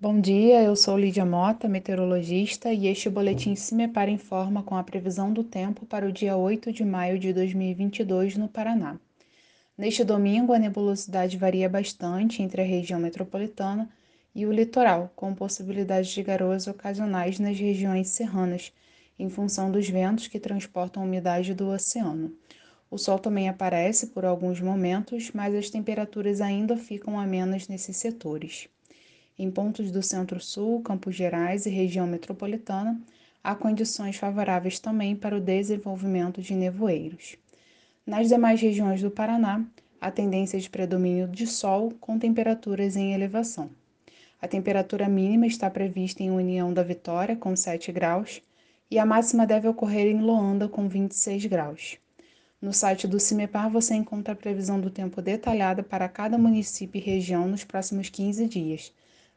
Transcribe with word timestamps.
Bom 0.00 0.20
dia, 0.20 0.62
eu 0.62 0.76
sou 0.76 0.96
Lídia 0.96 1.24
Mota, 1.26 1.68
meteorologista, 1.68 2.72
e 2.72 2.86
este 2.86 3.10
boletim 3.10 3.56
se 3.56 3.74
me 3.74 3.88
para 3.88 4.08
informa 4.08 4.62
com 4.62 4.76
a 4.76 4.84
previsão 4.84 5.32
do 5.32 5.42
tempo 5.42 5.84
para 5.86 6.06
o 6.06 6.12
dia 6.12 6.36
8 6.36 6.72
de 6.72 6.84
maio 6.84 7.18
de 7.18 7.32
2022 7.32 8.36
no 8.36 8.46
Paraná. 8.46 8.96
Neste 9.76 10.04
domingo, 10.04 10.52
a 10.52 10.58
nebulosidade 10.60 11.36
varia 11.36 11.68
bastante 11.68 12.40
entre 12.40 12.62
a 12.62 12.64
região 12.64 13.00
metropolitana 13.00 13.90
e 14.32 14.46
o 14.46 14.52
litoral, 14.52 15.10
com 15.16 15.34
possibilidade 15.34 16.14
de 16.14 16.22
garoas 16.22 16.68
ocasionais 16.68 17.40
nas 17.40 17.58
regiões 17.58 18.06
serranas, 18.06 18.72
em 19.18 19.28
função 19.28 19.68
dos 19.68 19.88
ventos 19.88 20.28
que 20.28 20.38
transportam 20.38 21.02
a 21.02 21.06
umidade 21.06 21.54
do 21.54 21.70
oceano. 21.70 22.32
O 22.88 22.98
sol 22.98 23.18
também 23.18 23.48
aparece 23.48 24.06
por 24.06 24.24
alguns 24.24 24.60
momentos, 24.60 25.32
mas 25.34 25.52
as 25.56 25.68
temperaturas 25.68 26.40
ainda 26.40 26.76
ficam 26.76 27.18
amenas 27.18 27.66
nesses 27.66 27.96
setores. 27.96 28.68
Em 29.40 29.52
pontos 29.52 29.92
do 29.92 30.02
Centro-Sul, 30.02 30.82
Campos 30.82 31.14
Gerais 31.14 31.64
e 31.64 31.70
região 31.70 32.08
metropolitana, 32.08 33.00
há 33.42 33.54
condições 33.54 34.16
favoráveis 34.16 34.80
também 34.80 35.14
para 35.14 35.36
o 35.36 35.40
desenvolvimento 35.40 36.42
de 36.42 36.54
nevoeiros. 36.54 37.36
Nas 38.04 38.26
demais 38.26 38.60
regiões 38.60 39.00
do 39.00 39.12
Paraná, 39.12 39.64
há 40.00 40.10
tendência 40.10 40.58
de 40.58 40.68
predomínio 40.68 41.28
de 41.28 41.46
sol 41.46 41.92
com 42.00 42.18
temperaturas 42.18 42.96
em 42.96 43.14
elevação. 43.14 43.70
A 44.42 44.48
temperatura 44.48 45.08
mínima 45.08 45.46
está 45.46 45.70
prevista 45.70 46.20
em 46.20 46.32
União 46.32 46.74
da 46.74 46.82
Vitória, 46.82 47.36
com 47.36 47.54
7 47.54 47.92
graus, 47.92 48.42
e 48.90 48.98
a 48.98 49.06
máxima 49.06 49.46
deve 49.46 49.68
ocorrer 49.68 50.08
em 50.08 50.20
Loanda, 50.20 50.68
com 50.68 50.88
26 50.88 51.46
graus. 51.46 51.96
No 52.60 52.72
site 52.72 53.06
do 53.06 53.20
CIMEPAR 53.20 53.70
você 53.70 53.94
encontra 53.94 54.32
a 54.32 54.36
previsão 54.36 54.80
do 54.80 54.90
tempo 54.90 55.22
detalhada 55.22 55.80
para 55.80 56.08
cada 56.08 56.36
município 56.36 56.98
e 56.98 57.04
região 57.04 57.46
nos 57.46 57.62
próximos 57.62 58.08
15 58.08 58.48
dias 58.48 58.92